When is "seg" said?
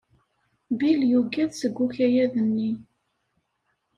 1.55-1.75